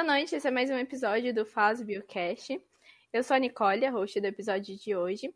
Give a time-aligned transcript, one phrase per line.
[0.00, 2.58] Boa noite, esse é mais um episódio do Faz Biocast.
[3.12, 5.30] Eu sou a Nicole, a host do episódio de hoje.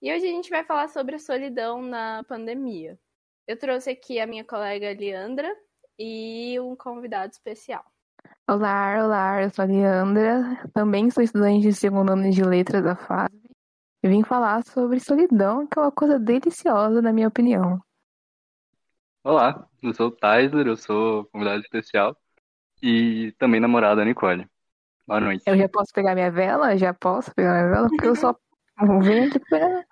[0.00, 2.96] E hoje a gente vai falar sobre a solidão na pandemia.
[3.44, 5.52] Eu trouxe aqui a minha colega Leandra
[5.98, 7.84] e um convidado especial.
[8.48, 12.94] Olá, olá, eu sou a Leandra, também sou estudante de segundo ano de letras da
[12.94, 13.50] FASB.
[14.04, 17.82] E vim falar sobre solidão, que é uma coisa deliciosa, na minha opinião.
[19.24, 22.16] Olá, eu sou o Tyler, eu sou convidado especial
[22.82, 24.46] e também namorada da Nicole.
[25.06, 25.42] Boa noite.
[25.46, 26.76] Eu já posso pegar minha vela?
[26.76, 27.88] Já posso pegar minha vela?
[27.88, 28.36] Porque eu só
[29.02, 29.86] venho aqui pegar,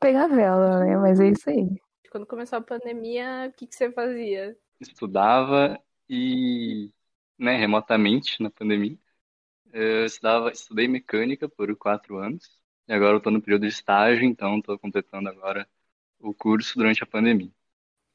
[0.00, 0.96] pegar a vela, né?
[0.96, 1.68] Mas é isso aí.
[2.10, 4.56] Quando começou a pandemia, o que, que você fazia?
[4.80, 5.78] Estudava
[6.08, 6.90] e,
[7.38, 8.98] né, remotamente na pandemia.
[9.72, 12.48] Eu estudava, estudei mecânica por quatro anos.
[12.88, 15.68] E agora eu estou no período de estágio, então estou completando agora
[16.18, 17.52] o curso durante a pandemia.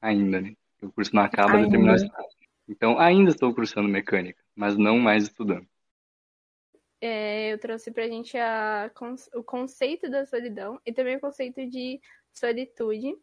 [0.02, 0.56] Ainda, né?
[0.82, 2.43] O curso não acaba de terminar o estágio.
[2.74, 5.68] Então, ainda estou cursando mecânica, mas não mais estudando.
[7.00, 8.90] É, eu trouxe pra gente a,
[9.36, 12.02] o conceito da solidão e também o conceito de
[12.34, 13.16] solitude.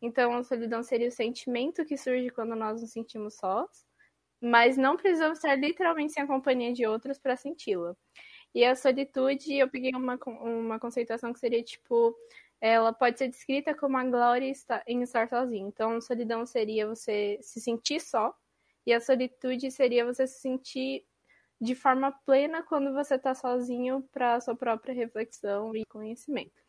[0.00, 3.84] Então, a solidão seria o sentimento que surge quando nós nos sentimos sós,
[4.40, 7.94] mas não precisamos estar literalmente sem a companhia de outros para senti-la.
[8.54, 12.16] E a solitude, eu peguei uma, uma conceituação que seria tipo
[12.60, 14.50] ela pode ser descrita como a glória
[14.86, 15.68] em estar sozinho.
[15.68, 18.34] Então, solidão seria você se sentir só,
[18.86, 21.04] e a solitude seria você se sentir
[21.60, 26.62] de forma plena quando você está sozinho para sua própria reflexão e conhecimento.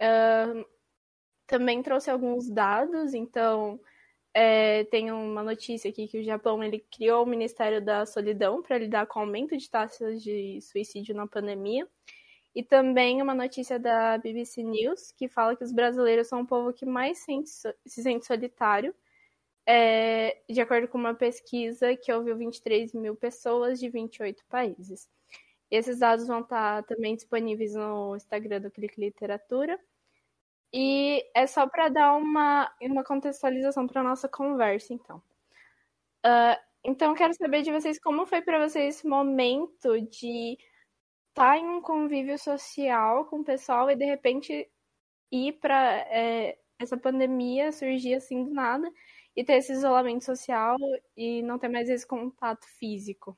[0.00, 0.64] Uh,
[1.46, 3.80] também trouxe alguns dados, então
[4.34, 8.76] é, tem uma notícia aqui que o Japão ele criou o Ministério da Solidão para
[8.76, 11.88] lidar com o aumento de taxas de suicídio na pandemia.
[12.54, 16.72] E também uma notícia da BBC News que fala que os brasileiros são o povo
[16.72, 18.94] que mais sente, se sente solitário
[19.66, 25.08] é, de acordo com uma pesquisa que ouviu 23 mil pessoas de 28 países.
[25.70, 29.78] Esses dados vão estar também disponíveis no Instagram do Clique Literatura.
[30.72, 35.18] E é só para dar uma, uma contextualização para a nossa conversa, então.
[36.24, 40.56] Uh, então, quero saber de vocês como foi para vocês esse momento de
[41.30, 44.68] estar tá em um convívio social com o pessoal e de repente
[45.32, 48.88] ir para é, essa pandemia surgir assim do nada
[49.36, 50.76] e ter esse isolamento social
[51.16, 53.36] e não ter mais esse contato físico?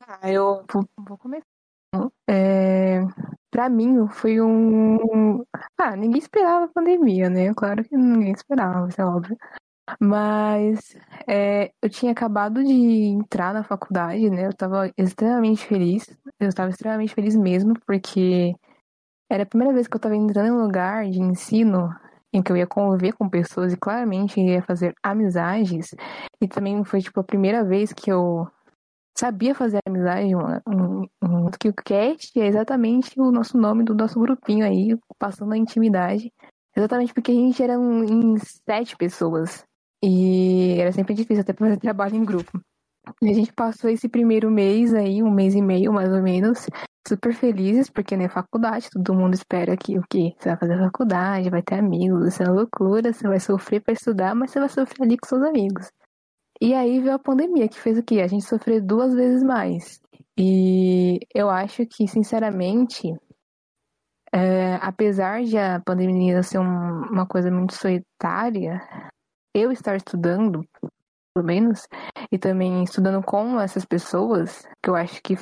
[0.00, 0.64] Ah, eu
[0.98, 1.46] vou, começar.
[2.28, 3.00] É,
[3.50, 5.44] para mim foi um.
[5.78, 7.52] Ah, ninguém esperava a pandemia, né?
[7.54, 9.36] Claro que ninguém esperava, isso é óbvio.
[9.98, 10.96] Mas
[11.26, 14.46] é, eu tinha acabado de entrar na faculdade, né?
[14.46, 16.16] Eu tava extremamente feliz.
[16.38, 18.54] Eu estava extremamente feliz mesmo, porque
[19.28, 21.90] era a primeira vez que eu estava entrando em um lugar de ensino
[22.32, 25.94] em que eu ia conviver com pessoas e claramente ia fazer amizades.
[26.40, 28.46] E também foi, tipo, a primeira vez que eu
[29.16, 34.64] sabia fazer amizade, um, que o cast é exatamente o nosso nome do nosso grupinho
[34.64, 36.32] aí, passando a intimidade.
[36.76, 39.64] Exatamente porque a gente era um, em sete pessoas.
[40.02, 42.60] E era sempre difícil até fazer trabalho em grupo.
[43.22, 46.66] A gente passou esse primeiro mês aí, um mês e meio mais ou menos,
[47.06, 50.34] super felizes, porque né, faculdade, todo mundo espera que o quê?
[50.38, 53.94] Você vai fazer faculdade, vai ter amigos, isso é uma loucura, você vai sofrer para
[53.94, 55.90] estudar, mas você vai sofrer ali com seus amigos.
[56.60, 58.20] E aí veio a pandemia, que fez o quê?
[58.20, 60.00] A gente sofreu duas vezes mais.
[60.38, 63.14] E eu acho que, sinceramente,
[64.32, 68.80] é, apesar de a pandemia ser um, uma coisa muito solitária,
[69.54, 70.64] eu estar estudando,
[71.40, 71.88] pelo menos,
[72.30, 75.36] e também estudando com essas pessoas, que eu acho que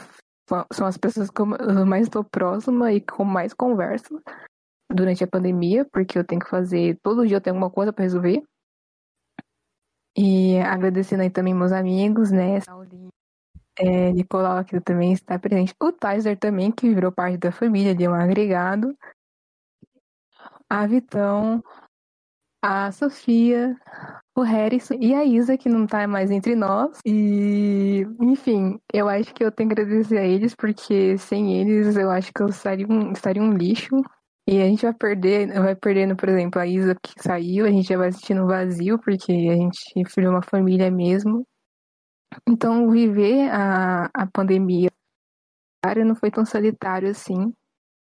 [0.73, 1.47] são as pessoas que eu
[1.87, 4.23] mais estou próxima e com mais converso
[4.91, 8.05] durante a pandemia, porque eu tenho que fazer, todo dia eu tenho alguma coisa para
[8.05, 8.43] resolver.
[10.17, 12.61] E agradecendo aí também meus amigos, né?
[12.61, 13.11] Saulinho,
[13.79, 15.75] é, Nicolau, que também está presente.
[15.81, 18.97] O Tyler também, que virou parte da família, de um agregado.
[20.69, 21.63] A Vitão,
[22.63, 23.77] a Sofia,
[24.39, 26.99] o Harrison e a Isa, que não tá mais entre nós.
[27.05, 32.11] E, enfim, eu acho que eu tenho que agradecer a eles, porque sem eles eu
[32.11, 34.01] acho que eu estaria um, estaria um lixo.
[34.47, 37.89] E a gente vai perder, vai perdendo, por exemplo, a Isa que saiu, a gente
[37.89, 41.47] já vai sentindo vazio, porque a gente virou uma família mesmo.
[42.49, 44.91] Então, viver a, a pandemia
[46.05, 47.53] não foi tão solitário assim,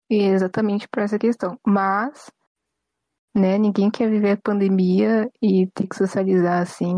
[0.10, 1.58] exatamente por essa questão.
[1.66, 2.30] Mas
[3.36, 3.58] né?
[3.58, 6.96] Ninguém quer viver a pandemia e ter que socializar assim,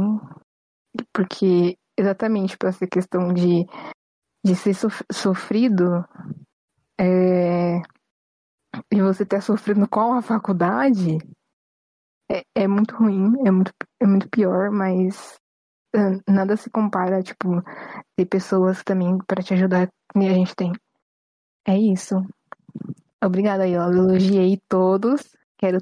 [1.14, 3.66] porque exatamente por essa questão de,
[4.46, 4.76] de ser
[5.12, 6.06] sofrido
[7.00, 7.82] é,
[8.92, 11.18] e você ter sofrido com a faculdade
[12.30, 13.72] é, é muito ruim, é muito,
[14.02, 15.40] é muito pior, mas
[16.28, 17.64] nada se compara, tipo,
[18.16, 20.72] ter pessoas também para te ajudar que a gente tem.
[21.68, 22.16] É isso.
[23.24, 25.22] Obrigada eu elogiei todos.
[25.58, 25.80] Quero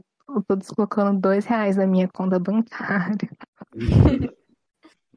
[0.47, 3.29] todos colocando dois reais na minha conta bancária.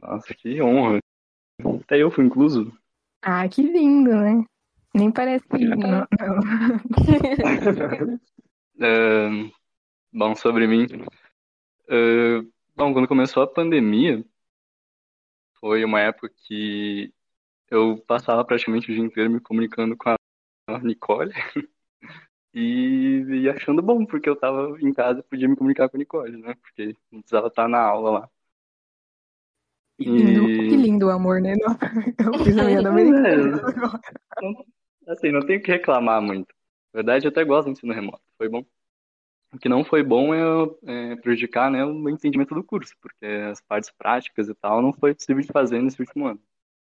[0.00, 0.98] Nossa, que honra.
[1.82, 2.72] Até eu fui incluso.
[3.22, 4.44] Ah, que lindo, né?
[4.94, 5.64] Nem parece que.
[5.64, 6.06] Não, não.
[8.78, 9.50] uh,
[10.12, 10.86] bom, sobre mim.
[11.88, 12.42] Uh,
[12.74, 14.22] bom, quando começou a pandemia,
[15.60, 17.12] foi uma época que
[17.68, 20.16] eu passava praticamente o dia inteiro me comunicando com a
[20.80, 21.32] Nicole.
[22.58, 25.98] E, e, achando bom, porque eu tava em casa e podia me comunicar com a
[25.98, 26.54] Nicole, né?
[26.54, 28.30] Porque não precisava estar na aula lá.
[29.98, 30.06] E...
[30.06, 31.52] Que lindo o amor, né?
[31.52, 33.60] Eu fiz a minha da americana.
[35.06, 36.48] É, assim, não tenho que reclamar muito.
[36.94, 38.22] Na verdade, eu até gosto do ensino remoto.
[38.38, 38.64] Foi bom.
[39.52, 40.40] O que não foi bom é,
[40.86, 45.14] é, prejudicar né, o entendimento do curso, porque as partes práticas e tal não foi
[45.14, 46.40] possível de fazer nesse último ano,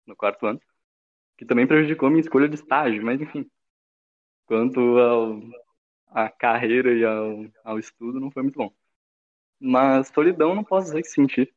[0.06, 0.60] no quarto ano,
[1.38, 3.50] que também prejudicou minha escolha de estágio, mas enfim.
[4.52, 5.40] Quanto ao,
[6.08, 8.70] à carreira e ao, ao estudo, não foi muito bom.
[9.58, 11.50] Mas solidão não posso dizer que senti,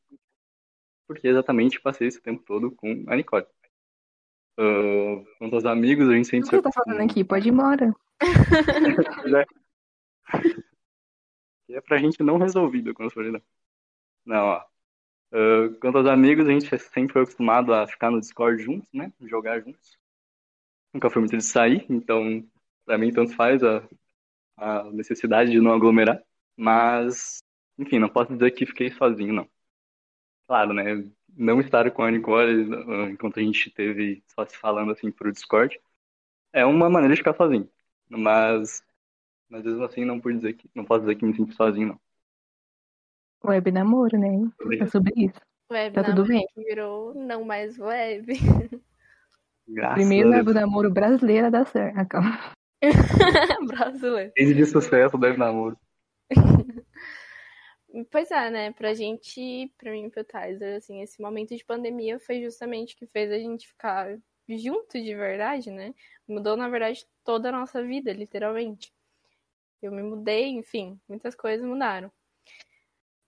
[1.05, 3.45] porque exatamente passei esse tempo todo com a Nicole.
[4.57, 6.45] Uh, quanto aos amigos, a gente sente...
[6.45, 7.21] O que você tá falando aqui?
[7.21, 7.93] Pode ir embora.
[11.69, 13.41] é pra gente não resolvido com a solidão.
[14.25, 14.65] Não, ó.
[15.33, 19.11] Uh, quanto aos amigos, a gente sempre foi acostumado a ficar no Discord juntos, né?
[19.19, 19.99] Jogar juntos.
[20.93, 22.41] Nunca foi muito de sair, então
[22.85, 23.87] para mim tanto faz a,
[24.57, 26.21] a necessidade de não aglomerar.
[26.55, 27.39] Mas,
[27.77, 29.49] enfim, não posso dizer que fiquei sozinho, não.
[30.47, 31.03] Claro, né?
[31.35, 35.31] Não estar com a Nicole uh, enquanto a gente teve só se falando assim pro
[35.31, 35.79] Discord
[36.53, 37.69] é uma maneira de ficar sozinho.
[38.09, 38.81] Mas
[39.49, 40.69] mas mesmo assim não pude dizer que.
[40.73, 41.99] Não posso dizer que me sinto sozinho, não.
[43.43, 44.51] Web namoro, né?
[44.79, 45.39] É sobre isso.
[45.71, 46.45] Web tá tudo bem.
[46.55, 48.33] virou não mais web.
[49.67, 52.17] Graças Primeiro web namoro brasileira da certo.
[53.67, 54.31] brasileiro.
[54.35, 55.77] Case de sucesso web namoro.
[58.11, 58.71] Pois é, né?
[58.73, 62.97] Pra gente, pra mim e pro Tyler, assim, esse momento de pandemia foi justamente o
[62.97, 64.17] que fez a gente ficar
[64.49, 65.93] junto de verdade, né?
[66.27, 68.93] Mudou, na verdade, toda a nossa vida, literalmente
[69.81, 72.11] eu me mudei, enfim, muitas coisas mudaram.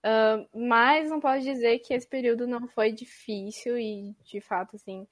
[0.04, 5.06] Uh, mas não posso dizer que esse período não foi difícil e, de fato, assim,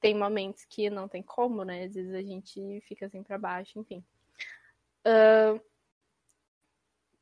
[0.00, 1.84] tem momentos que não tem como, né?
[1.84, 4.04] Às vezes a gente fica assim para baixo, enfim.
[5.06, 5.60] Uh,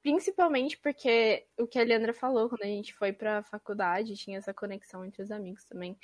[0.02, 4.38] principalmente porque o que a Leandra falou, quando a gente foi para a faculdade, tinha
[4.38, 5.98] essa conexão entre os amigos também.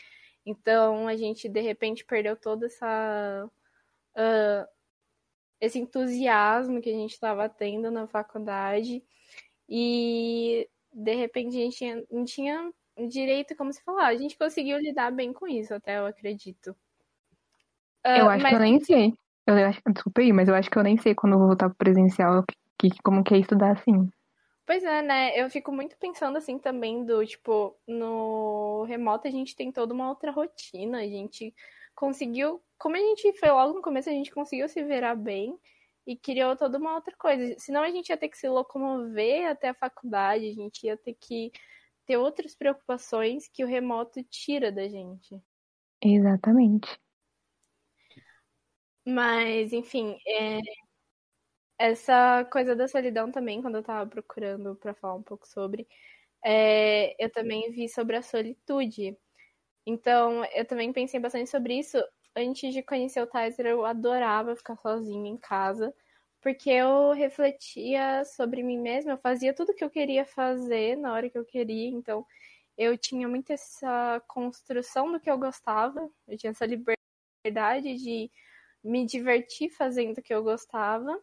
[0.44, 3.48] Então a gente de repente perdeu toda essa
[4.16, 4.68] uh,
[5.60, 9.02] esse entusiasmo que a gente estava tendo na faculdade
[9.68, 12.72] e de repente a gente não tinha
[13.08, 14.06] direito como se falar.
[14.06, 16.70] A gente conseguiu lidar bem com isso, até eu acredito.
[18.04, 18.50] Uh, eu acho mas...
[18.50, 19.14] que eu nem sei.
[19.46, 21.68] Eu acho, desculpa aí, mas eu acho que eu nem sei quando eu vou voltar
[21.68, 22.44] pro presencial
[22.78, 24.08] que, como que é estudar assim.
[24.66, 25.38] Pois é, né?
[25.38, 30.08] Eu fico muito pensando assim também do, tipo, no remoto a gente tem toda uma
[30.08, 31.54] outra rotina, a gente
[31.94, 35.58] conseguiu, como a gente foi logo no começo, a gente conseguiu se virar bem
[36.06, 37.54] e criou toda uma outra coisa.
[37.58, 41.14] Senão a gente ia ter que se locomover até a faculdade, a gente ia ter
[41.14, 41.52] que
[42.06, 45.40] ter outras preocupações que o remoto tira da gente.
[46.02, 46.98] Exatamente.
[49.06, 50.60] Mas, enfim, é...
[51.78, 55.86] essa coisa da solidão também, quando eu tava procurando para falar um pouco sobre,
[56.44, 57.14] é...
[57.22, 59.16] eu também vi sobre a solitude.
[59.86, 61.98] Então, eu também pensei bastante sobre isso.
[62.36, 65.94] Antes de conhecer o Tyser, eu adorava ficar sozinha em casa,
[66.44, 71.30] porque eu refletia sobre mim mesma, eu fazia tudo que eu queria fazer na hora
[71.30, 72.26] que eu queria, então
[72.76, 78.30] eu tinha muito essa construção do que eu gostava, eu tinha essa liberdade de
[78.84, 81.18] me divertir fazendo o que eu gostava.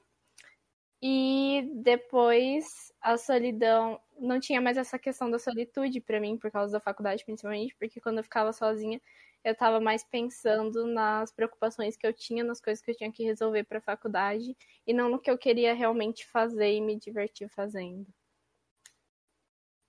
[1.00, 6.74] E depois a solidão não tinha mais essa questão da solitude para mim por causa
[6.74, 9.00] da faculdade principalmente, porque quando eu ficava sozinha,
[9.44, 13.24] eu estava mais pensando nas preocupações que eu tinha, nas coisas que eu tinha que
[13.24, 14.56] resolver para a faculdade
[14.86, 18.06] e não no que eu queria realmente fazer e me divertir fazendo.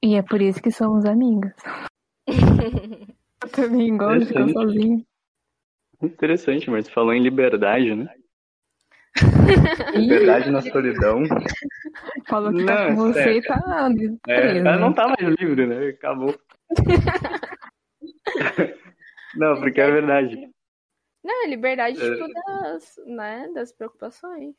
[0.03, 1.55] E é por isso que somos amigas.
[2.27, 5.05] eu também gosto de ficar sozinha.
[6.03, 8.13] Interessante, mas falou em liberdade, né?
[9.95, 11.23] Liberdade na solidão.
[12.27, 13.91] Falou que tá com você e tá
[14.27, 15.89] é, ela não tá mais livre, né?
[15.89, 16.35] Acabou.
[19.35, 20.51] não, porque é verdade.
[21.25, 24.57] Não, é liberdade tipo das, né, das preocupações.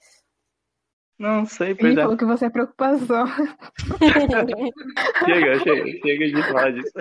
[1.19, 2.03] Não sei, pois Ele é.
[2.03, 3.25] falou que você é preocupação.
[5.25, 6.91] Chega, chega, chega de falar disso.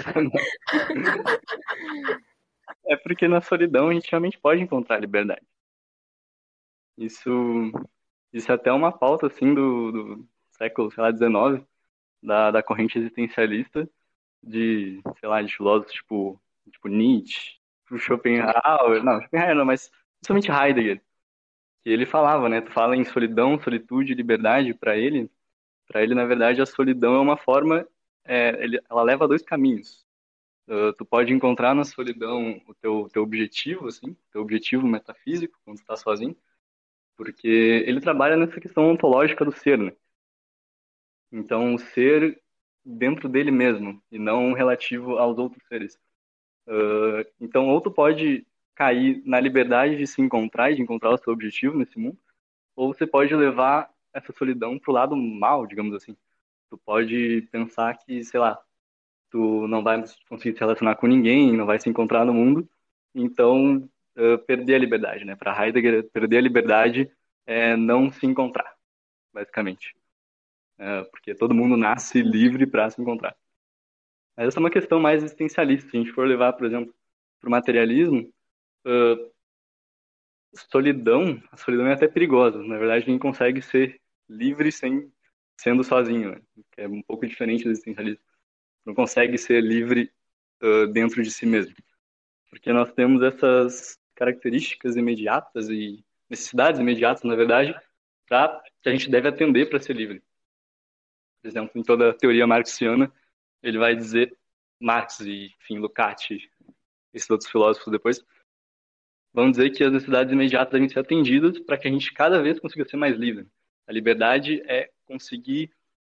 [2.87, 5.47] É porque na solidão a gente realmente pode encontrar liberdade.
[6.97, 7.31] Isso,
[8.33, 11.67] isso é até uma pauta assim do, do século, sei lá, XIX,
[12.23, 13.89] da, da corrente existencialista
[14.43, 17.59] de, sei lá, de filósofos tipo, tipo Nietzsche,
[17.93, 21.03] tipo Schopenhauer, não, Schopenhauer não, mas principalmente Heidegger,
[21.83, 22.61] que ele falava, né?
[22.61, 25.31] Tu fala em solidão, solitude, liberdade, para ele,
[25.87, 27.87] para ele na verdade a solidão é uma forma,
[28.25, 30.05] é, ele, ela leva a dois caminhos.
[30.69, 35.79] Uh, tu pode encontrar na solidão o teu, teu objetivo, assim, teu objetivo metafísico, quando
[35.79, 36.37] tu tá sozinho,
[37.17, 37.49] porque
[37.87, 39.93] ele trabalha nessa questão ontológica do ser, né?
[41.33, 42.41] Então, o ser
[42.85, 45.99] dentro dele mesmo, e não relativo aos outros seres.
[46.67, 51.19] Uh, então, ou tu pode cair na liberdade de se encontrar e de encontrar o
[51.19, 52.19] seu objetivo nesse mundo,
[52.77, 56.17] ou você pode levar essa solidão pro lado mal, digamos assim.
[56.71, 58.61] Tu pode pensar que, sei lá,
[59.31, 62.69] tu não vai conseguir se relacionar com ninguém, não vai se encontrar no mundo,
[63.15, 65.37] então uh, perder a liberdade, né?
[65.37, 67.11] Para Heidegger, perder a liberdade
[67.47, 68.75] é não se encontrar,
[69.33, 69.97] basicamente,
[70.79, 73.37] uh, porque todo mundo nasce livre para se encontrar.
[74.37, 75.91] Mas essa é uma questão mais existencialista.
[75.91, 76.95] Se a gente for levar, por exemplo,
[77.41, 78.33] para o materialismo,
[78.87, 79.33] uh,
[80.55, 82.63] solidão, a solidão é até perigosa.
[82.63, 85.11] Na verdade, ninguém consegue ser livre sem
[85.57, 86.41] sendo sozinho, né?
[86.73, 88.25] que é um pouco diferente do existencialismo
[88.85, 90.13] não consegue ser livre
[90.63, 91.75] uh, dentro de si mesmo.
[92.51, 97.75] Porque nós temos essas características imediatas e necessidades imediatas, na verdade,
[98.27, 100.23] pra, que a gente deve atender para ser livre.
[101.41, 103.13] Por exemplo, em toda a teoria marxiana,
[103.63, 104.37] ele vai dizer,
[104.81, 106.49] Marx e, enfim, Lukács,
[107.13, 108.25] esses outros filósofos depois,
[109.33, 112.59] vão dizer que as necessidades imediatas devem ser atendidas para que a gente cada vez
[112.61, 113.47] consiga ser mais livre.
[113.87, 115.71] A liberdade é conseguir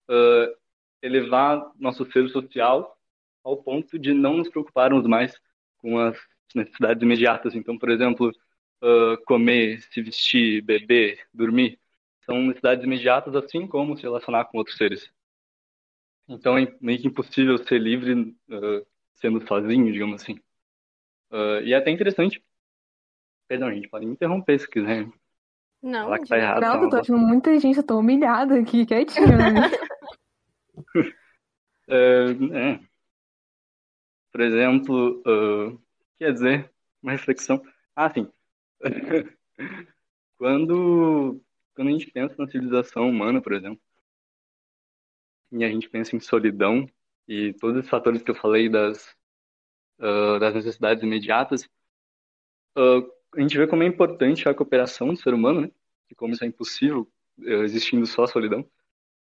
[0.08, 0.56] uh,
[1.02, 2.96] elevar nosso ser social
[3.42, 5.34] ao ponto de não nos preocuparmos mais
[5.78, 6.18] com as
[6.54, 7.54] necessidades imediatas.
[7.54, 8.30] Então, por exemplo,
[8.82, 11.78] uh, comer, se vestir, beber, dormir,
[12.24, 15.10] são necessidades imediatas, assim como se relacionar com outros seres.
[16.30, 20.34] Então, é meio que impossível ser livre uh, sendo sozinho, digamos assim.
[21.28, 22.40] Uh, e é até interessante.
[23.48, 25.08] Perdão, gente, pode me interromper se quiser.
[25.82, 26.60] Não, Falar que tá errado.
[26.60, 29.26] Não, tá eu tô achando muita gente, eu tô humilhada aqui, quietinha.
[29.26, 29.70] Né?
[31.88, 32.80] É, é.
[34.30, 35.82] Por exemplo, uh,
[36.16, 36.70] quer dizer,
[37.02, 37.60] uma reflexão.
[37.96, 38.30] Ah, sim.
[40.38, 41.42] quando,
[41.74, 43.80] quando a gente pensa na civilização humana, por exemplo,
[45.52, 46.88] e a gente pensa em solidão
[47.26, 49.16] e todos esses fatores que eu falei das,
[49.98, 51.64] uh, das necessidades imediatas,
[52.76, 55.70] uh, a gente vê como é importante a cooperação do ser humano, né?
[56.10, 58.68] E como isso é impossível existindo só a solidão.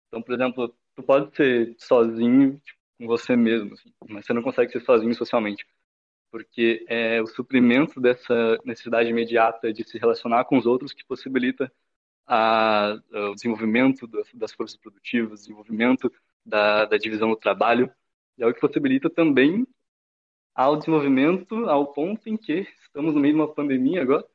[0.07, 4.41] Então, por exemplo, tu pode ser sozinho tipo, com você mesmo, assim, mas você não
[4.41, 5.65] consegue ser sozinho socialmente.
[6.31, 11.71] Porque é o suprimento dessa necessidade imediata de se relacionar com os outros que possibilita
[12.33, 12.97] a,
[13.35, 16.09] desenvolvimento das, forças produtivas, desenvolvimento
[16.45, 17.91] da, da divisão do trabalho,
[18.37, 19.67] e é o que possibilita também
[20.55, 24.25] ao desenvolvimento ao ponto em que estamos no meio de uma pandemia agora,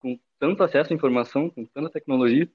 [0.00, 2.46] com tanto acesso à informação, com tanta tecnologia,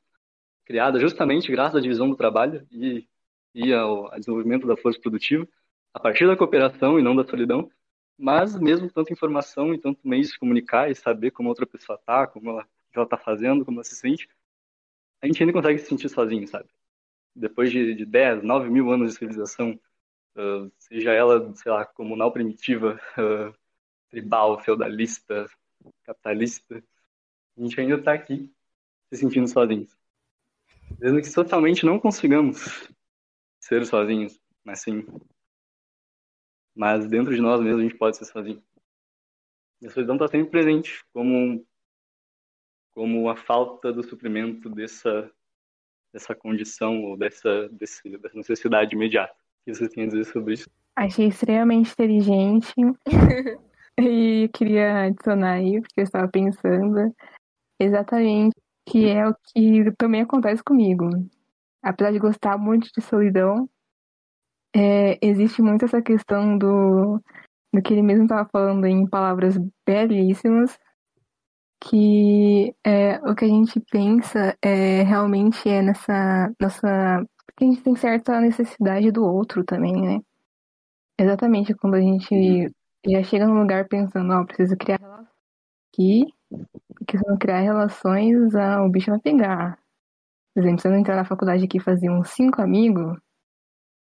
[0.65, 3.07] criada justamente graças à divisão do trabalho e,
[3.55, 5.47] e ao, ao desenvolvimento da força produtiva,
[5.95, 7.71] a partir da cooperação e não da solidão,
[8.19, 11.97] mas mesmo tanta informação e tanto meio de se comunicar e saber como outra pessoa
[11.97, 12.67] está, como ela
[13.03, 14.29] está fazendo, como ela se sente,
[15.21, 16.69] a gente ainda consegue se sentir sozinho, sabe?
[17.35, 19.79] Depois de, de 10, 9 mil anos de civilização,
[20.35, 23.55] uh, seja ela, sei lá, comunal primitiva, uh,
[24.09, 25.49] tribal, feudalista,
[26.03, 26.83] capitalista,
[27.57, 28.51] a gente ainda está aqui
[29.11, 29.95] se sentindo sozinhos.
[30.99, 32.89] Mesmo que socialmente não consigamos
[33.59, 35.05] ser sozinhos, mas sim.
[36.75, 38.63] Mas dentro de nós mesmos a gente pode ser sozinho.
[39.81, 41.65] E a solidão está sempre presente, como,
[43.01, 45.27] como a falta do suprimento dessa,
[46.13, 49.33] dessa condição ou dessa, desse, dessa necessidade imediata.
[49.33, 50.69] O que você tem a dizer sobre isso?
[50.95, 52.75] Achei extremamente inteligente.
[53.99, 57.11] e queria adicionar aí, porque eu estava pensando
[57.79, 58.53] exatamente
[58.87, 61.09] que é o que também acontece comigo.
[61.81, 63.67] Apesar de gostar muito de solidão,
[64.75, 67.19] é, existe muito essa questão do,
[67.73, 70.77] do que ele mesmo estava falando em palavras belíssimas,
[71.81, 77.25] que é, o que a gente pensa é, realmente é nessa nossa.
[77.45, 80.21] Porque a gente tem certa necessidade do outro também, né?
[81.19, 82.71] Exatamente quando a gente
[83.07, 84.99] já chega num lugar pensando, ó, oh, preciso criar
[85.93, 86.25] aqui,
[86.95, 89.79] porque se não criar relações, ah, o bicho vai pegar.
[90.53, 93.17] Por exemplo, se eu não entrar na faculdade aqui e fazer uns cinco amigos,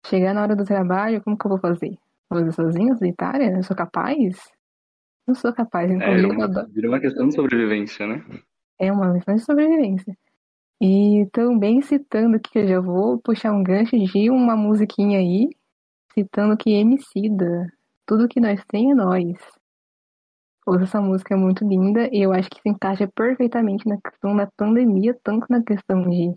[0.06, 1.98] chegar na hora do trabalho, como que eu vou fazer?
[2.28, 3.52] Vou fazer sozinha, solitária?
[3.52, 4.36] Eu sou capaz?
[5.30, 5.88] Não sou capaz.
[5.88, 8.24] É, vira uma, vira uma questão de sobrevivência, né?
[8.80, 10.18] É uma questão de sobrevivência.
[10.80, 15.48] E também citando aqui, que eu já vou puxar um gancho de uma musiquinha aí,
[16.12, 17.72] citando que Emicida,
[18.04, 19.36] tudo que nós tem é nós.
[20.66, 24.34] Ouça essa música é muito linda e eu acho que se encaixa perfeitamente na questão
[24.34, 26.34] da pandemia, tanto na questão de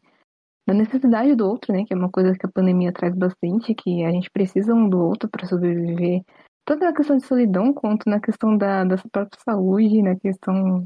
[0.67, 4.05] da necessidade do outro, né, que é uma coisa que a pandemia traz bastante, que
[4.05, 6.21] a gente precisa um do outro para sobreviver,
[6.65, 10.86] tanto na questão de solidão quanto na questão da, da própria saúde, na questão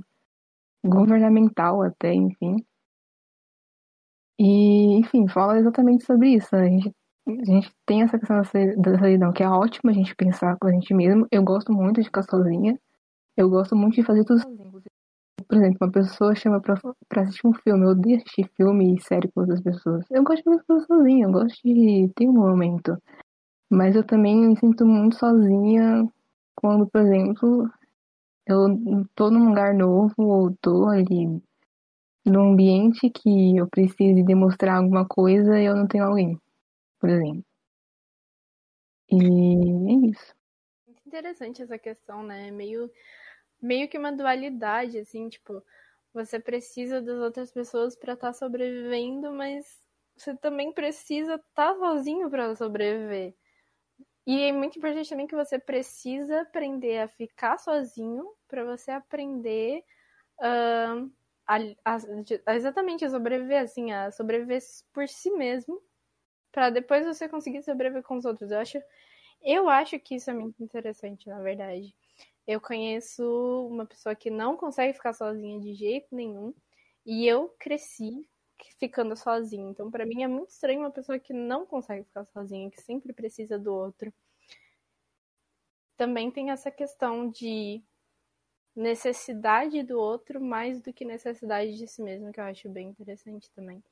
[0.86, 2.58] governamental até, enfim.
[4.40, 6.56] E, enfim, fala exatamente sobre isso.
[6.56, 6.92] A gente,
[7.28, 10.72] a gente tem essa questão da solidão, que é ótima a gente pensar com a
[10.72, 11.28] gente mesmo.
[11.32, 12.80] Eu gosto muito de ficar sozinha.
[13.36, 14.82] Eu gosto muito de fazer tudo sozinho.
[15.48, 16.76] Por exemplo, uma pessoa chama pra,
[17.08, 17.86] pra assistir um filme.
[17.86, 20.06] Eu odeio assistir filme e série com outras pessoas.
[20.12, 21.26] Eu gosto de coisas sozinha.
[21.26, 22.98] Eu gosto de ter um momento.
[23.70, 26.08] Mas eu também me sinto muito sozinha
[26.56, 27.70] quando, por exemplo,
[28.46, 28.68] eu
[29.16, 31.42] tô num lugar novo ou tô ali
[32.26, 36.40] num ambiente que eu precise demonstrar alguma coisa e eu não tenho alguém,
[37.00, 37.44] por exemplo.
[39.10, 40.36] E é isso.
[40.86, 42.52] Muito interessante essa questão, né?
[42.52, 42.92] Meio,
[43.62, 45.64] meio que uma dualidade, assim, tipo,
[46.14, 49.82] você precisa das outras pessoas para estar tá sobrevivendo, mas
[50.16, 53.34] você também precisa estar tá sozinho para sobreviver.
[54.28, 59.82] E é muito importante também que você precisa aprender a ficar sozinho para você aprender
[60.40, 61.10] uh,
[61.48, 61.98] a, a,
[62.46, 65.82] a, exatamente a sobreviver, assim, a sobreviver por si mesmo,
[66.52, 68.52] para depois você conseguir sobreviver com os outros.
[68.52, 68.80] Eu acho,
[69.42, 71.96] eu acho que isso é muito interessante, na verdade.
[72.46, 73.24] Eu conheço
[73.72, 76.54] uma pessoa que não consegue ficar sozinha de jeito nenhum,
[77.06, 78.28] e eu cresci
[78.80, 79.70] ficando sozinha.
[79.70, 83.14] Então, para mim é muito estranho uma pessoa que não consegue ficar sozinha, que sempre
[83.14, 84.14] precisa do outro.
[85.96, 87.82] Também tem essa questão de
[88.76, 93.50] necessidade do outro mais do que necessidade de si mesmo, que eu acho bem interessante
[93.52, 93.84] também.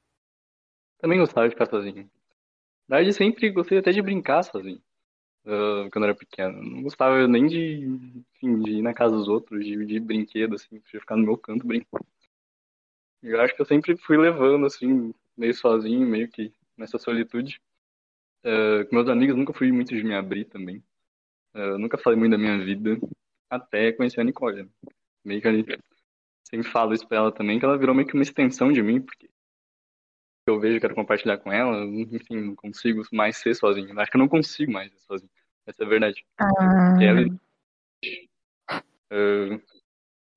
[1.00, 2.10] Também gostava de ficar sozinho.
[2.88, 4.82] Na verdade, sempre gostei até de brincar sozinho.
[5.44, 6.62] Uh, quando eu era pequeno.
[6.62, 7.86] Não gostava nem de,
[8.36, 11.38] enfim, de ir na casa dos outros, de, de brinquedo, assim, de ficar no meu
[11.38, 12.06] canto brincando.
[13.26, 17.60] Eu acho que eu sempre fui levando, assim, meio sozinho, meio que nessa solitude.
[18.46, 20.84] Uh, com meus amigos nunca fui muito de me abrir também.
[21.56, 23.00] Uh, nunca falei muito da minha vida
[23.50, 24.70] até conhecer a Nicole.
[25.24, 25.80] Meio que a gente
[26.48, 29.02] sempre falo isso pra ela também, que ela virou meio que uma extensão de mim,
[29.02, 29.28] porque
[30.48, 34.00] eu vejo, quero compartilhar com ela, enfim, não consigo mais ser sozinho.
[34.00, 35.32] Acho que eu não consigo mais ser sozinho.
[35.66, 36.24] Essa é a verdade.
[36.38, 36.96] Ah.
[37.02, 37.26] Ela...
[39.12, 39.60] Uh,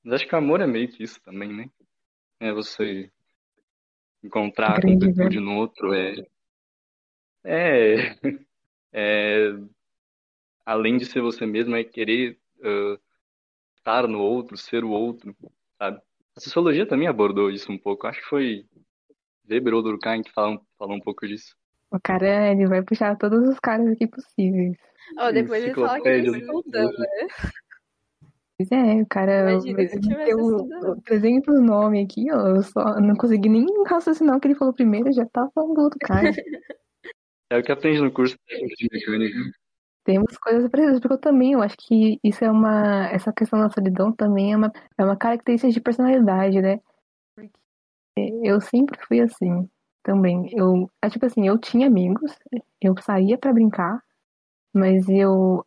[0.02, 1.70] mas acho que o amor é meio que isso também, né?
[2.40, 3.10] É você
[4.22, 6.14] encontrar a completude no outro, é...
[7.44, 7.94] É...
[8.92, 9.52] é...
[10.64, 13.00] Além de ser você mesmo, é querer uh,
[13.76, 15.34] estar no outro, ser o outro,
[15.78, 15.98] sabe?
[16.36, 18.06] A sociologia também abordou isso um pouco.
[18.06, 18.66] Acho que foi
[19.48, 21.56] Weber ou Durkheim que falou, falou um pouco disso.
[21.90, 24.76] O cara, ele vai puxar todos os caras aqui possíveis.
[25.18, 27.28] Oh, depois ele fala que ele estudando, né?
[28.58, 29.52] Pois é, o cara.
[30.26, 32.48] Eu apresento o nome aqui, ó.
[32.48, 35.82] Eu só não consegui nem raciocinar o que ele falou primeiro, já tava falando do
[35.82, 36.28] outro cara.
[37.50, 39.58] é o que aprende no curso de mecânica
[40.08, 43.08] temos coisas aprendidas, porque eu também eu acho que isso é uma.
[43.08, 46.80] Essa questão da solidão também é uma, é uma característica de personalidade, né?
[47.36, 47.52] Porque
[48.42, 49.68] eu sempre fui assim
[50.02, 50.50] também.
[50.56, 52.32] Eu, é tipo assim, eu tinha amigos,
[52.80, 54.02] eu saía para brincar,
[54.72, 55.62] mas eu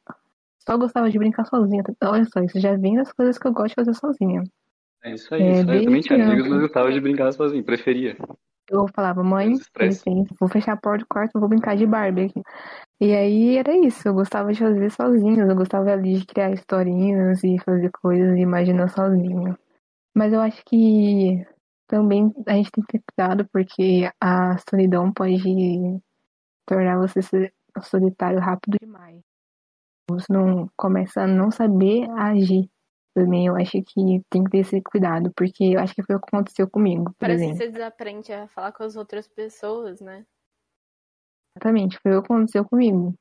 [0.68, 1.84] só gostava de brincar sozinha.
[2.04, 4.44] Olha só, isso já vem das coisas que eu gosto de fazer sozinha.
[5.04, 5.78] É isso aí, é, isso aí.
[5.78, 8.16] eu também tinha amigos, mas eu gostava de brincar sozinho, preferia.
[8.70, 9.58] Eu falava, mãe,
[10.40, 12.42] vou fechar a porta do quarto, vou brincar de Barbie aqui.
[13.02, 17.44] E aí era isso, eu gostava de fazer sozinho, eu gostava ali de criar historinhas
[17.44, 19.58] e fazer coisas e imaginar sozinho.
[20.16, 21.44] Mas eu acho que
[21.88, 25.42] também a gente tem que ter cuidado porque a solidão pode
[26.66, 27.20] tornar você
[27.82, 29.31] solitário rápido demais.
[30.14, 32.70] Você não começa a não saber agir
[33.14, 36.20] também eu acho que tem que ter esse cuidado, porque eu acho que foi o
[36.20, 37.58] que aconteceu comigo, Parece exemplo.
[37.60, 40.26] que você desaprende a falar com as outras pessoas, né?
[41.56, 43.14] Exatamente, foi o que aconteceu comigo.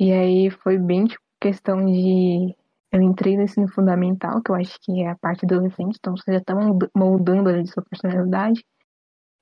[0.00, 2.54] E aí foi bem tipo, questão de.
[2.90, 6.32] Eu entrei no ensino fundamental, que eu acho que é a parte adolescente, então você
[6.32, 6.54] já tá
[6.94, 8.64] moldando ali sua personalidade.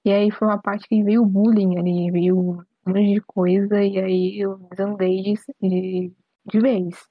[0.04, 3.82] E aí foi uma parte que veio o bullying ali, veio um monte de coisa,
[3.82, 6.12] e aí eu desandei de, de,
[6.46, 7.07] de vez.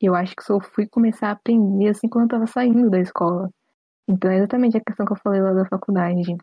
[0.00, 3.50] Eu acho que só fui começar a aprender assim quando eu tava saindo da escola.
[4.08, 6.36] Então é exatamente a questão que eu falei lá da faculdade.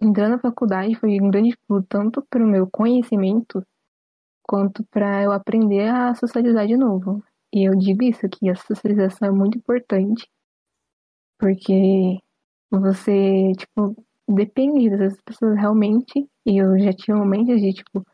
[0.00, 3.64] entrar na faculdade foi um grande pulo tanto para o meu conhecimento
[4.42, 7.22] quanto para eu aprender a socializar de novo.
[7.54, 10.28] E eu digo isso que a socialização é muito importante,
[11.38, 12.18] porque
[12.70, 13.96] você, tipo,
[14.28, 18.04] depende das pessoas realmente, e eu já tinha momentos de, tipo,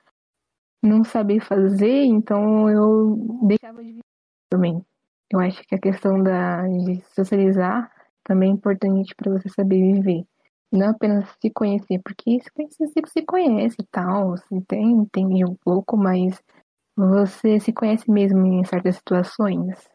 [0.82, 4.02] não saber fazer, então eu deixava de viver
[4.50, 4.84] também.
[5.30, 7.90] Eu acho que a questão da, de socializar
[8.24, 10.24] também é importante para você saber viver.
[10.72, 15.44] Não apenas se conhecer, porque se conhecer, você se conhece e tal, você tem, entende
[15.44, 16.40] um pouco, mas
[16.96, 19.88] você se conhece mesmo em certas situações.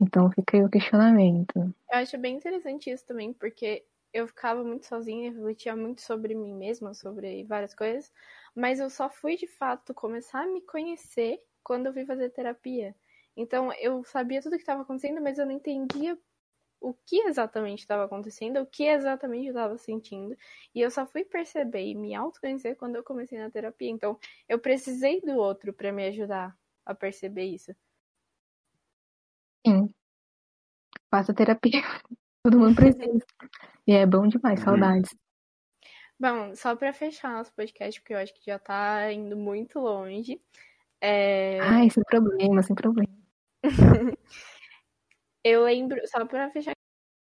[0.00, 1.56] Então fica aí o questionamento.
[1.56, 6.54] Eu acho bem interessante isso também, porque eu ficava muito sozinha, refletia muito sobre mim
[6.54, 8.12] mesma, sobre várias coisas,
[8.54, 12.94] mas eu só fui de fato começar a me conhecer quando eu fui fazer terapia.
[13.36, 16.18] Então eu sabia tudo o que estava acontecendo, mas eu não entendia
[16.82, 20.36] o que exatamente estava acontecendo, o que exatamente eu estava sentindo.
[20.74, 23.88] E eu só fui perceber e me autoconhecer quando eu comecei na terapia.
[23.88, 27.72] Então, eu precisei do outro para me ajudar a perceber isso.
[29.64, 29.94] Sim.
[31.08, 31.82] Faça terapia.
[32.42, 33.24] Todo mundo precisa.
[33.86, 34.64] E é bom demais, uhum.
[34.64, 35.14] saudades.
[36.18, 40.40] Bom, só para fechar nosso podcast, porque eu acho que já tá indo muito longe.
[41.00, 41.58] É...
[41.60, 43.12] Ai, sem problema, sem problema.
[45.44, 46.72] Eu lembro, só pra fechar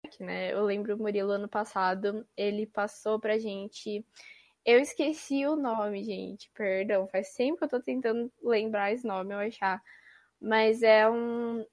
[0.06, 0.52] aqui, né?
[0.52, 4.04] Eu lembro o Murilo ano passado, ele passou pra gente.
[4.64, 7.06] Eu esqueci o nome, gente, perdão.
[7.08, 9.82] Faz tempo que eu tô tentando lembrar esse nome, eu achar.
[10.40, 11.66] Mas é um.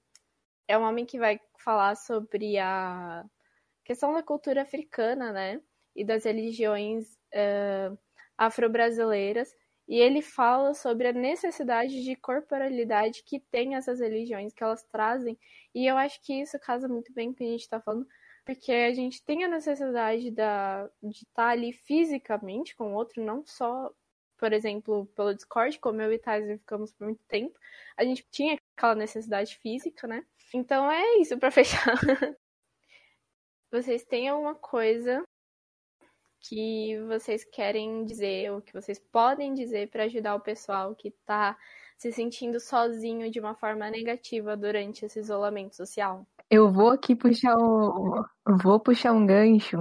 [0.68, 3.24] É um homem que vai falar sobre a
[3.84, 5.62] questão da cultura africana, né?
[5.96, 7.98] E das religiões uh,
[8.38, 9.54] afro-brasileiras.
[9.88, 15.38] E ele fala sobre a necessidade de corporalidade que tem essas religiões, que elas trazem.
[15.76, 18.08] E eu acho que isso casa muito bem com o que a gente está falando,
[18.46, 23.24] porque a gente tem a necessidade da, de estar tá ali fisicamente com o outro,
[23.24, 23.92] não só,
[24.38, 27.58] por exemplo, pelo Discord, como eu e Tyson ficamos por muito tempo.
[27.98, 30.26] A gente tinha aquela necessidade física, né?
[30.54, 31.96] Então é isso para fechar.
[33.74, 35.24] Vocês têm alguma coisa
[36.40, 41.58] que vocês querem dizer ou que vocês podem dizer para ajudar o pessoal que está
[41.98, 46.24] se sentindo sozinho de uma forma negativa durante esse isolamento social?
[46.52, 48.24] Eu vou aqui puxar o
[48.62, 49.80] vou puxar um gancho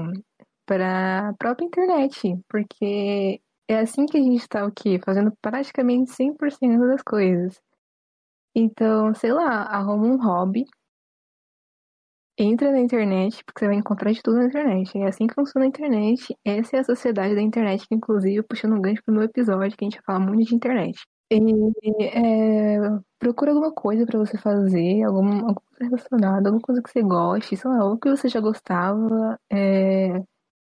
[0.65, 4.99] para a própria internet, porque é assim que a gente está o?
[5.05, 7.61] Fazendo praticamente 100% das coisas.
[8.55, 10.65] Então, sei lá, arruma um hobby
[12.39, 14.97] Entra na internet, porque você vai encontrar de tudo na internet.
[14.99, 16.35] É assim que funciona a internet.
[16.45, 19.85] Essa é a sociedade da internet, que inclusive puxando um gancho pro meu episódio, que
[19.85, 20.99] a gente fala muito de internet.
[21.31, 22.79] E é,
[23.19, 27.57] procura alguma coisa para você fazer, alguma, alguma coisa relacionada, alguma coisa que você goste,
[27.57, 29.39] sei lá, algo que você já gostava.
[29.51, 30.23] É,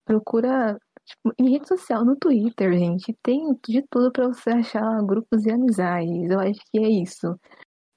[0.06, 5.46] procura tipo, em rede social, no Twitter, gente, tem de tudo para você achar grupos
[5.46, 6.30] e amizades.
[6.30, 7.40] Eu acho que é isso.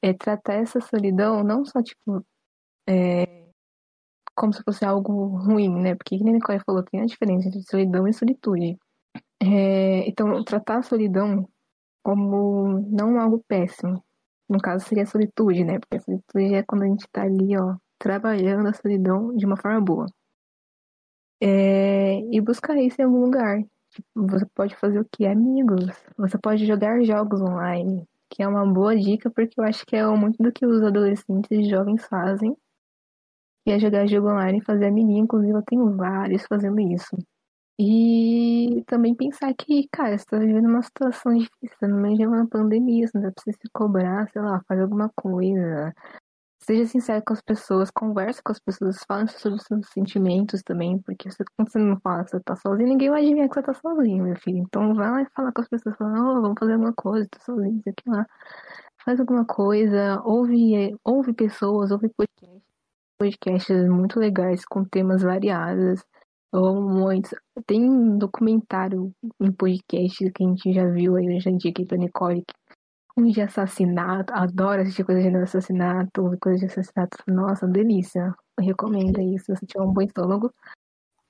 [0.02, 2.24] É tratar essa solidão não só, tipo,
[2.88, 3.47] é,
[4.38, 5.96] como se fosse algo ruim, né?
[5.96, 8.79] Porque, como a Nicole falou, tem a diferença entre solidão e solitude.
[9.42, 11.48] É, então, tratar a solidão
[12.03, 14.03] como não algo péssimo.
[14.48, 15.79] No caso, seria a solitude, né?
[15.81, 19.57] Porque a solitude é quando a gente tá ali, ó, trabalhando a solidão de uma
[19.57, 20.07] forma boa.
[21.40, 23.61] É, e buscar isso em algum lugar.
[23.90, 25.27] Tipo, você pode fazer o que?
[25.27, 25.85] Amigos.
[26.16, 30.07] Você pode jogar jogos online, que é uma boa dica, porque eu acho que é
[30.07, 32.57] muito do que os adolescentes e jovens fazem
[33.72, 35.24] é jogar jogo online fazer amiguinho.
[35.24, 37.16] Inclusive, eu tenho vários fazendo isso.
[37.81, 42.26] E também pensar que, cara, você tá vivendo uma situação difícil, tá no meio de
[42.26, 45.94] uma pandemia, você não precisa se cobrar, sei lá, fazer alguma coisa.
[46.61, 50.98] Seja sincero com as pessoas, converse com as pessoas, fale sobre os seus sentimentos também,
[51.00, 53.62] porque você, quando você não fala que você tá sozinho, ninguém vai adivinhar que você
[53.62, 54.59] tá sozinho, meu filho.
[54.59, 57.40] Então vai lá e fala com as pessoas, fala, oh, vamos fazer alguma coisa, tô
[57.40, 58.26] sozinho, isso aqui lá.
[59.04, 62.67] Faz alguma coisa, ouve, ouve pessoas, ouve podcast
[63.18, 66.02] podcasts muito legais com temas variados.
[66.52, 67.35] ou muitos.
[67.66, 71.98] Tem um documentário em podcast que a gente já viu aí, eu já indiquei pra
[71.98, 72.44] Nicole,
[73.16, 74.33] um de assassinato.
[74.35, 77.18] Adoro assistir coisas de assassinato, coisas de assassinato.
[77.28, 78.35] Nossa, delícia.
[78.59, 80.52] Eu recomendo aí, se você tiver um bom estômago.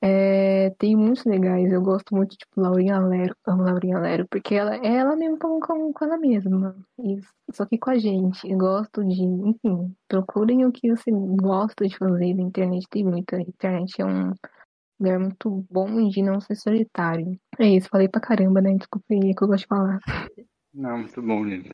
[0.00, 4.76] É, tem muitos legais, eu gosto muito, tipo, Laurinha Lero, amo Laurinha Lero, porque ela
[4.76, 8.56] é ela mesma com, com, com ela mesma, isso, só que com a gente, eu
[8.56, 13.40] gosto de, enfim, procurem o que você gosta de fazer na internet, tem muito, a
[13.40, 14.32] internet é um
[15.00, 17.38] lugar muito bom de não ser solitário.
[17.58, 19.98] É isso, falei pra caramba, né, desculpa aí, é que eu gosto de falar.
[20.72, 21.70] Não, muito bom, Lili.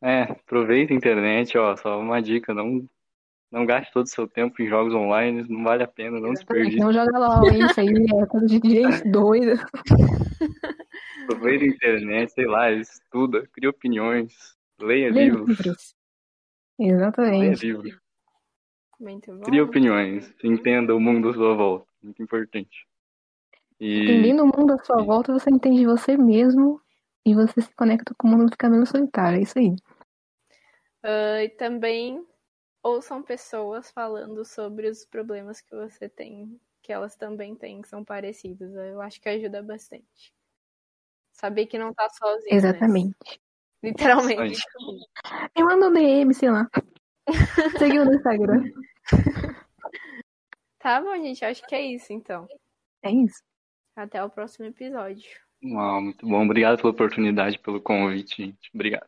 [0.00, 2.86] É, aproveita a internet, ó, só uma dica, não
[3.50, 6.78] Não gaste todo o seu tempo em jogos online, não vale a pena, não desperdice.
[6.78, 7.10] Não joga
[7.50, 7.64] hein?
[7.64, 9.54] Isso aí é coisa de gente doida.
[11.22, 15.94] Aproveita a internet, sei lá, estuda, cria opiniões, leia Lê livros, livros.
[16.78, 17.66] leia Exatamente.
[17.66, 17.98] livros,
[19.00, 19.40] Muito bom.
[19.40, 22.86] cria opiniões, entenda o mundo à sua volta, muito importante.
[23.80, 26.80] E Entendendo o mundo à sua volta, você entende você mesmo
[27.24, 29.38] e você se conecta com o mundo fica menos solitário.
[29.38, 29.74] É isso aí.
[31.02, 32.26] Ah, e também
[32.88, 38.04] ouçam pessoas falando sobre os problemas que você tem, que elas também têm, que são
[38.04, 38.74] parecidos.
[38.74, 40.32] Eu acho que ajuda bastante.
[41.32, 42.54] Saber que não tá sozinho.
[42.54, 42.68] nessa.
[42.68, 43.40] Exatamente.
[43.82, 44.60] Literalmente.
[45.56, 46.68] Me manda um DM, sei lá.
[47.78, 48.64] Seguiu no Instagram.
[50.78, 51.44] Tá bom, gente.
[51.44, 52.48] Acho que é isso, então.
[53.02, 53.42] É isso.
[53.94, 55.28] Até o próximo episódio.
[55.62, 56.44] Uau, muito bom.
[56.44, 58.70] Obrigado pela oportunidade, pelo convite, gente.
[58.74, 59.06] Obrigado.